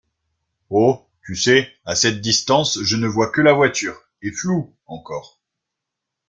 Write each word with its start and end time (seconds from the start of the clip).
Oh, 0.71 1.05
tu 1.23 1.35
sais, 1.35 1.71
à 1.85 1.93
cette 1.93 2.21
distance 2.21 2.81
je 2.81 2.95
ne 2.95 3.05
vois 3.05 3.29
que 3.29 3.39
la 3.41 3.53
voiture, 3.53 4.01
et 4.23 4.31
floue, 4.31 4.75
encore. 4.87 5.39